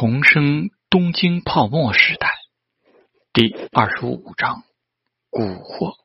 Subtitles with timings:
[0.00, 2.30] 重生东京泡沫时代
[3.32, 4.62] 第二十五章：
[5.28, 5.96] 蛊惑。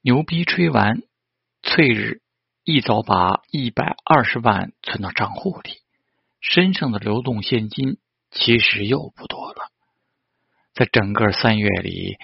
[0.00, 1.02] 牛逼吹完，
[1.62, 2.22] 翠日
[2.64, 5.72] 一早把一百二十万存到账户里，
[6.40, 7.98] 身上的流动现金
[8.30, 9.70] 其实又不多了。
[10.72, 12.16] 在整个三月里，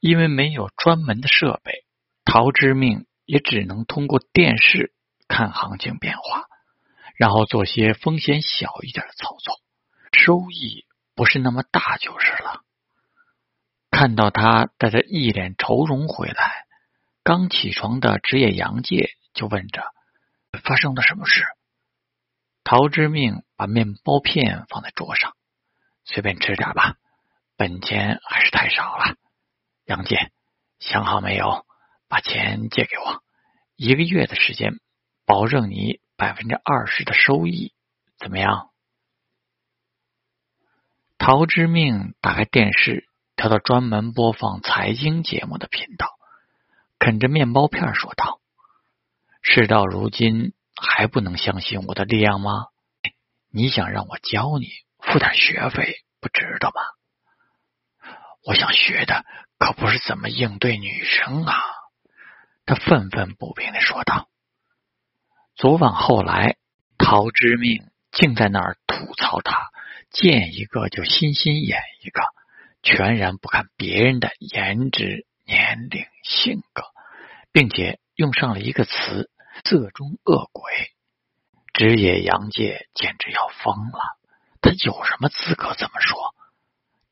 [0.00, 1.84] 因为没有专门的设备，
[2.24, 4.92] 陶之命也只能通过电视
[5.28, 6.48] 看行情变化。
[7.22, 9.60] 然后做些风险小一点的操作，
[10.10, 12.62] 收益不是那么大就是了。
[13.92, 16.64] 看到他带着一脸愁容回来，
[17.22, 19.84] 刚起床的职业杨介就问着
[20.64, 21.44] ：“发生了什么事？”
[22.64, 25.36] 陶之命把面包片放在桌上，
[26.04, 26.96] 随便吃点吧，
[27.56, 29.14] 本钱还是太少了。
[29.84, 30.32] 杨介，
[30.80, 31.64] 想好没有？
[32.08, 33.22] 把钱借给我，
[33.76, 34.80] 一个月的时间，
[35.26, 36.00] 保证你。
[36.14, 37.74] 百分之二十的收益
[38.16, 38.70] 怎么样？
[41.18, 46.16] 陶之命打开电视，调到专门播放财经节目的频道，
[47.00, 48.40] 啃着面包片说道
[49.42, 52.68] ：“事到如今还不能相信我的力量吗？
[53.50, 58.14] 你想让我教你，付点学费不值得吗？
[58.44, 59.24] 我想学的
[59.58, 61.56] 可不是怎么应对女生啊！”
[62.64, 64.28] 他愤愤不平的说道。
[65.62, 66.56] 昨晚后来，
[66.98, 69.70] 陶之命竟在那儿吐槽他，
[70.10, 72.20] 见一个就心心眼一个，
[72.82, 76.82] 全然不看别人的颜值、年龄、性格，
[77.52, 79.30] 并且用上了一个词
[79.62, 80.72] “色中恶鬼”。
[81.72, 84.18] 职业杨介简直要疯了，
[84.60, 86.34] 他有什么资格这么说？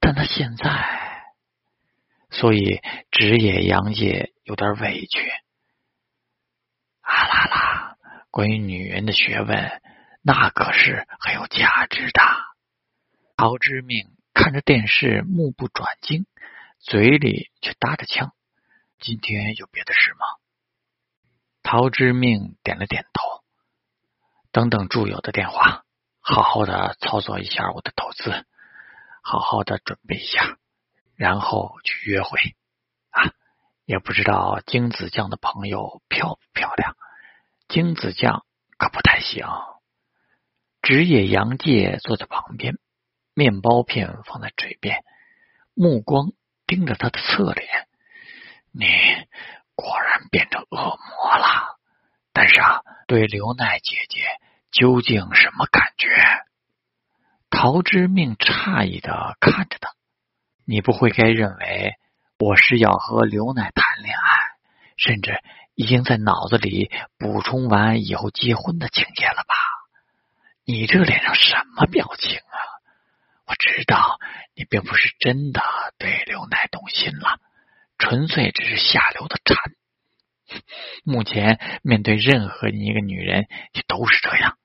[0.00, 1.22] 但他现在，
[2.30, 2.80] 所以
[3.12, 5.20] 职业杨介有点委屈。
[7.02, 7.69] 啊啦啦！
[8.30, 9.82] 关于女人的学问，
[10.22, 12.22] 那可是很有价值的。
[13.36, 16.26] 陶之命看着电视，目不转睛，
[16.78, 18.32] 嘴里却搭着腔
[19.00, 20.20] ：“今天有别的事吗？”
[21.62, 23.42] 陶之命点了点头。
[24.52, 25.84] 等等，祝友的电话，
[26.20, 28.46] 好好的操作一下我的投资，
[29.22, 30.56] 好好的准备一下，
[31.16, 32.38] 然后去约会
[33.10, 33.32] 啊！
[33.84, 36.96] 也不知道金子酱的朋友漂不漂亮。
[37.70, 38.44] 精子酱
[38.78, 39.46] 可不太行。
[40.82, 42.74] 职业杨介坐在旁边，
[43.32, 45.04] 面包片放在嘴边，
[45.74, 46.32] 目光
[46.66, 47.68] 盯着他的侧脸。
[48.72, 48.86] 你
[49.76, 51.78] 果然变成恶魔了。
[52.32, 54.24] 但是啊，对刘奈姐姐
[54.72, 56.08] 究竟什么感觉？
[57.50, 59.92] 陶之命诧异的看着他。
[60.64, 61.94] 你不会该认为
[62.36, 64.38] 我是要和刘奈谈恋爱，
[64.96, 65.40] 甚至？
[65.80, 69.54] 已经在脑子里补充完以后结婚的情节了吧？
[70.66, 72.56] 你这脸上什么表情啊？
[73.46, 74.18] 我知道
[74.54, 75.62] 你并不是真的
[75.96, 77.38] 对刘奈动心了，
[77.96, 79.56] 纯粹只是下流的馋。
[81.02, 84.58] 目前面对任何一个女人，也都是这样。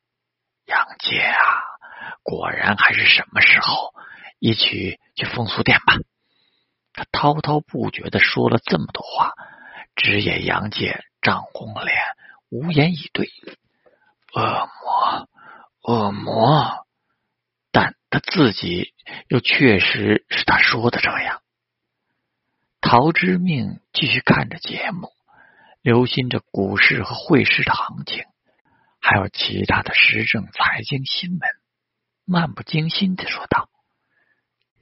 [0.65, 1.39] 杨姐啊，
[2.23, 3.93] 果然还是什么时候
[4.39, 5.93] 一起去风俗店吧？
[6.91, 9.31] 他滔滔不绝的说了这么多话。
[9.95, 11.97] 职业杨介涨红了脸，
[12.49, 13.29] 无言以对。
[14.33, 15.29] 恶魔，
[15.81, 16.85] 恶魔，
[17.71, 18.93] 但他自己
[19.29, 21.41] 又确实是他说的这样。
[22.81, 25.09] 陶之命继续看着节目，
[25.81, 28.25] 留心着股市和汇市的行情，
[28.99, 31.49] 还有其他的时政财经新闻，
[32.25, 33.69] 漫不经心的说道：“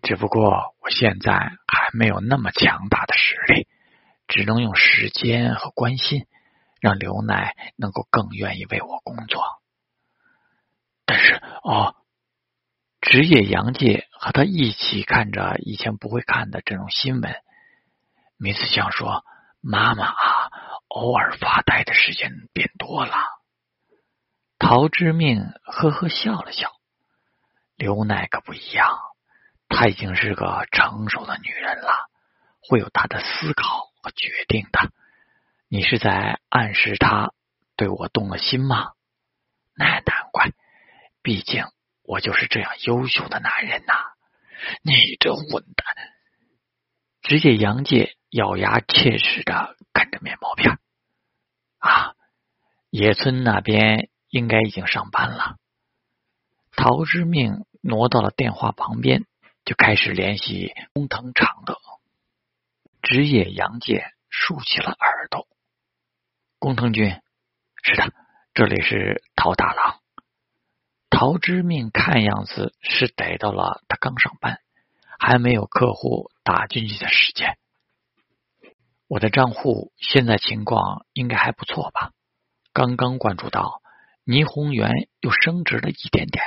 [0.01, 1.33] 只不过我现在
[1.67, 3.67] 还没有那么强大的实力。”
[4.33, 6.25] 只能用时间和关心，
[6.81, 9.61] 让刘奶能够更愿意为我工作。
[11.05, 11.95] 但是，哦，
[12.99, 17.35] 职业杨介和他一起看着以前不会看的这种新闻。
[18.37, 19.23] 米子香说
[19.61, 20.49] ：“妈妈啊，
[20.87, 23.15] 偶尔发呆的时间变多了。”
[24.57, 26.71] 陶之命呵呵笑了笑。
[27.75, 28.97] 刘奶可不一样，
[29.69, 32.09] 她已经是个成熟的女人了，
[32.67, 33.92] 会有她的思考。
[34.03, 34.91] 我决定的，
[35.69, 37.31] 你是在暗示他
[37.77, 38.91] 对我动了心吗？
[39.75, 40.51] 那难怪，
[41.21, 41.63] 毕竟
[42.03, 43.93] 我就是这样优秀的男人呐！
[44.83, 45.85] 你这混蛋！
[47.21, 50.77] 直接杨介咬牙切齿的啃着面包片。
[51.79, 52.15] 啊，
[52.89, 55.55] 野村那边应该已经上班了。
[56.75, 59.25] 陶之命挪到了电话旁边，
[59.63, 61.77] 就开始联系工藤长乐。
[63.03, 65.45] 职业杨介竖起了耳朵。
[66.57, 67.19] 工藤君，
[67.83, 68.13] 是的，
[68.53, 69.99] 这里是陶大郎。
[71.09, 74.61] 陶之命看样子是逮到了他刚上班，
[75.19, 77.57] 还没有客户打进去的时间。
[79.07, 82.11] 我的账户现在情况应该还不错吧？
[82.71, 83.81] 刚刚关注到
[84.25, 86.41] 霓虹元又升值了一点点。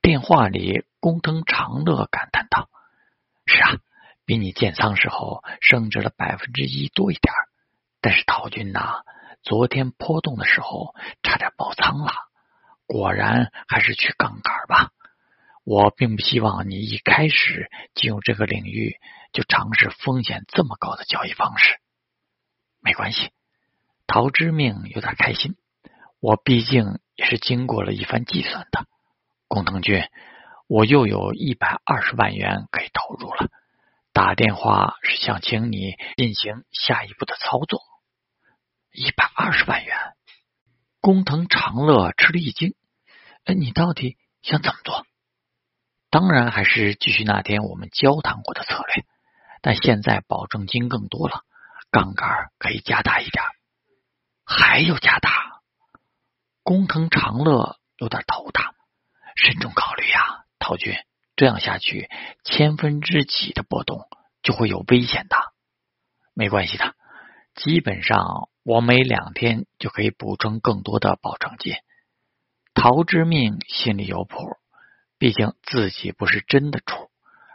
[0.00, 2.70] 电话里，工藤长乐感叹道：“，
[4.24, 7.32] 比你建仓时候升值了百分之一多一点。
[8.00, 9.02] 但是陶军呐，
[9.42, 12.12] 昨天波动的时候差点爆仓了。
[12.86, 14.90] 果然还是去杠杆吧。
[15.64, 18.96] 我并不希望你一开始进入这个领域
[19.32, 21.78] 就尝试风险这么高的交易方式。
[22.80, 23.30] 没关系，
[24.08, 25.56] 陶之命有点开心。
[26.18, 28.86] 我毕竟也是经过了一番计算的。”
[29.46, 30.02] 工藤君，
[30.66, 33.48] 我又有一百二十万元可以投入了。
[34.12, 37.80] 打电话是想请你进行下一步的操作。
[38.92, 39.96] 一百二十万元，
[41.00, 42.74] 工藤长乐吃了一惊。
[43.44, 45.06] 哎，你到底想怎么做？
[46.10, 49.06] 当然还是继续那天我们交谈过的策略，
[49.62, 51.42] 但现在保证金更多了，
[51.90, 53.42] 杠杆可以加大一点。
[54.44, 55.62] 还要加大？
[56.62, 58.74] 工藤长乐有点头大。
[59.34, 60.94] 慎重考虑呀，陶军，
[61.36, 62.10] 这样下去
[62.44, 64.06] 千分之几的波动
[64.42, 65.36] 就会有危险的。
[66.34, 66.94] 没关系的，
[67.54, 71.74] 基本上我每两天就可以补充更多的保证金。
[72.74, 74.56] 陶之命心里有谱，
[75.18, 77.10] 毕竟自己不是真的出，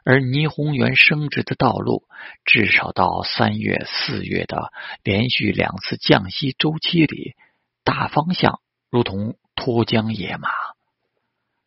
[0.06, 2.08] 而霓虹园升值的道路，
[2.46, 4.72] 至少到三月、四月的
[5.02, 7.36] 连续两次降息周期里，
[7.84, 10.50] 大方向如同脱缰野马。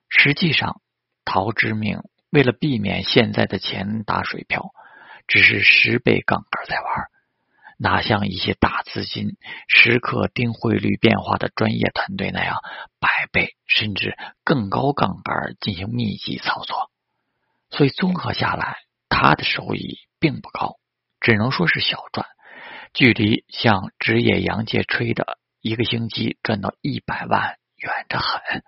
[0.09, 0.81] 实际上，
[1.33, 2.01] 陶之命
[2.33, 4.73] 为了避免现在的钱打水漂，
[5.29, 7.07] 只是十倍杠杆在玩，
[7.79, 9.37] 哪像一些大资金
[9.69, 12.57] 时刻盯汇率变化的专业团队那样
[12.99, 16.91] 百倍甚至更高杠杆进行密集操作。
[17.71, 18.79] 所以综合下来，
[19.09, 20.79] 他的收益并不高，
[21.21, 22.27] 只能说是小赚，
[22.93, 28.65] 距离像职业洋界吹的一个星期赚到一百万远得很。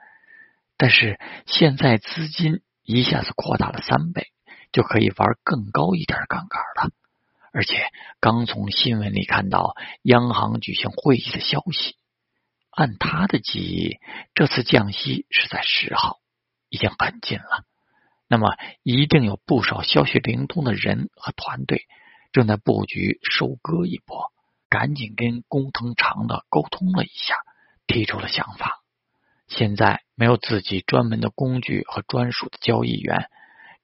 [0.76, 4.28] 但是现在资金一下子扩大了三倍，
[4.72, 6.90] 就可以玩更高一点杠杆了。
[7.52, 7.86] 而且
[8.18, 11.96] 刚从新闻里看到央行举行会议的消息，
[12.70, 13.98] 按他的记忆，
[14.34, 16.18] 这次降息是在十号，
[16.70, 17.64] 已经很近了。
[18.26, 21.82] 那么一定有不少消息灵通的人和团队
[22.32, 24.32] 正在布局收割一波，
[24.70, 27.36] 赶紧跟工藤长的沟通了一下，
[27.86, 28.81] 提出了想法。
[29.54, 33.28] 现在没有自己专门的工具和专属的交易员，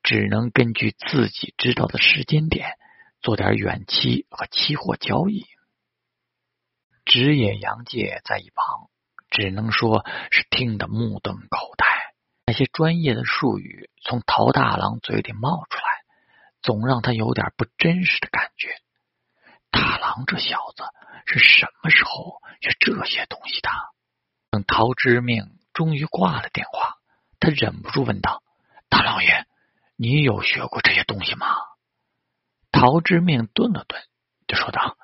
[0.02, 2.70] 只能根据自己知道的时间点
[3.20, 5.44] 做点远期和期货交易。
[7.04, 8.88] 职业杨介在一旁
[9.28, 11.86] 只能说是听得目瞪口呆，
[12.46, 15.82] 那些专业的术语从陶大郎嘴里冒出来，
[16.62, 18.70] 总让他有点不真实的感觉。
[19.70, 20.82] 大郎这小子
[21.26, 23.68] 是什么时候学这些东西的？
[24.50, 25.57] 等陶之命。
[25.78, 26.96] 终于挂了电话，
[27.38, 28.42] 他忍不住问道
[28.90, 29.46] ：“大老爷，
[29.94, 31.46] 你有学过这些东西吗？”
[32.72, 34.02] 陶之命顿了顿，
[34.48, 34.96] 就说道：“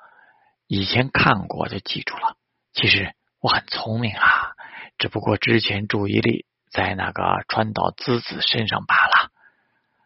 [0.67, 2.35] 以前看过，就记住了。
[2.73, 4.51] 其实我很聪明啊，
[4.97, 9.31] 只不过之前注意力在那个川岛资子身上罢了。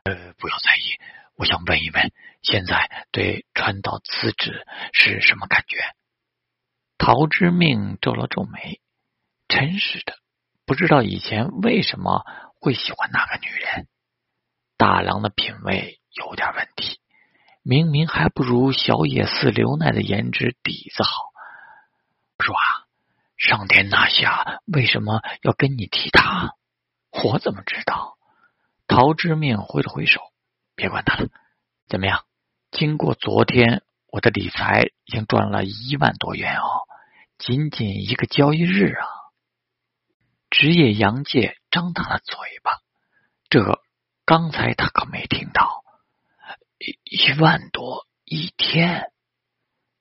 [0.03, 1.01] 呃，不要在意。
[1.33, 2.11] 我想问一问，
[2.43, 5.77] 现在对川岛资子是什么感觉？”
[6.99, 8.79] 陶之命皱了皱眉
[9.49, 10.13] ：“真是的。”
[10.69, 12.23] 不知道以前为什么
[12.61, 13.87] 会喜欢那个女人？
[14.77, 16.99] 大郎的品味有点问题，
[17.63, 21.09] 明明还不如小野寺刘奈的颜值底子好。
[22.37, 22.85] 说啊，
[23.35, 26.53] 上天那下为什么要跟你提他？
[27.23, 28.19] 我怎么知道？
[28.85, 30.21] 陶之命挥了挥手，
[30.75, 31.29] 别管他了。
[31.87, 32.25] 怎么样？
[32.69, 36.85] 经过昨天，我的理财已经赚了一万多元哦，
[37.39, 39.17] 仅仅一个交易日啊！
[40.49, 42.79] 职业杨介张大了嘴巴，
[43.49, 43.81] 这
[44.25, 45.83] 刚才他可没听到，
[47.03, 49.11] 一万多一天。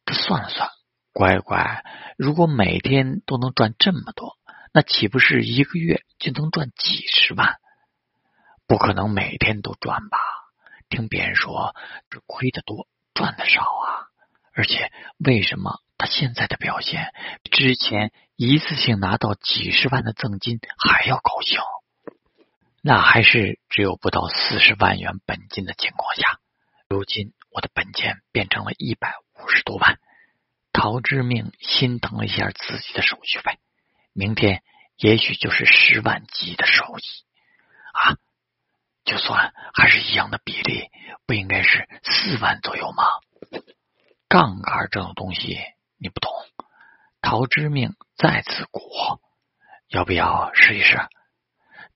[0.07, 0.71] 他算了算，
[1.13, 1.85] 乖乖，
[2.17, 4.39] 如果每天都能赚这么多，
[4.73, 7.57] 那岂不是一个月就能赚几十万？
[8.67, 10.19] 不可能每天都赚吧？
[10.89, 11.77] 听别人说，
[12.09, 14.09] 这亏的多，赚的少啊！
[14.55, 15.79] 而且为什么？
[15.99, 17.13] 他现在的表现，
[17.51, 21.59] 之前一次性拿到几十万的赠金还要高兴，
[22.83, 26.39] 那还是只有不到四十万元本金的情况下。
[26.89, 29.99] 如今我的本钱变成了一百五十多万，
[30.73, 33.59] 陶之命心疼了一下自己的手续费，
[34.13, 34.63] 明天
[34.97, 37.03] 也许就是十万级的收益
[37.93, 38.17] 啊！
[39.05, 40.91] 就算还是一样的比例，
[41.27, 43.05] 不应该是四万左右吗？
[44.29, 45.59] 杠杆这种东西
[45.99, 46.31] 你不懂。
[47.21, 49.21] 陶之命在此国，
[49.89, 50.99] 要不要试一试？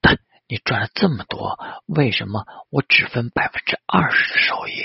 [0.00, 0.18] 但
[0.48, 4.82] 你赚了这么多，为什么我只分百分之二十的收益？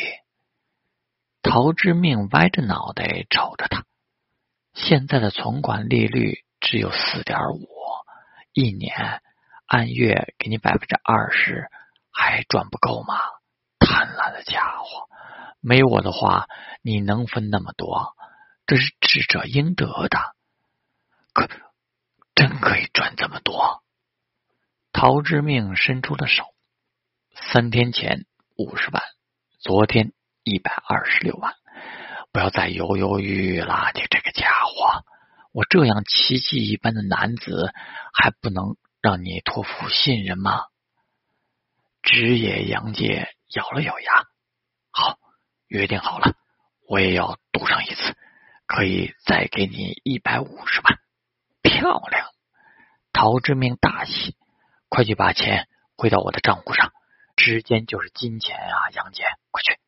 [1.42, 3.86] 陶之命歪着脑袋瞅着他，
[4.74, 7.68] 现在的存款利率只有四点五，
[8.54, 9.22] 一年
[9.66, 11.70] 按月给你百分之二十，
[12.12, 13.16] 还赚不够吗？
[13.80, 15.08] 贪婪的家伙！
[15.60, 16.48] 没我的话，
[16.82, 18.14] 你能分那么多？
[18.68, 20.20] 这是智者应得的，
[21.32, 21.48] 可
[22.36, 23.82] 真可以赚这么多？
[24.92, 26.44] 陶之命伸出了手，
[27.34, 28.26] 三天前
[28.58, 29.02] 五十万，
[29.60, 30.12] 昨天
[30.44, 31.56] 一百二十六万，
[32.34, 35.06] 不要再犹犹豫豫了，你这个家伙！
[35.54, 37.74] 我这样奇迹一般的男子，
[38.14, 40.66] 还不能让你托付信任吗？
[42.04, 44.26] 直野杨介咬了咬牙，
[44.92, 45.18] 好，
[45.68, 46.36] 约定好了，
[46.90, 48.18] 我也要赌上一次。
[48.68, 51.00] 可以再给你一百五十万，
[51.64, 52.28] 漂亮！
[53.14, 54.36] 陶之明大喜，
[54.90, 56.92] 快去把钱汇到我的账户上，
[57.38, 59.80] 时间就是金钱啊，杨戬，快去！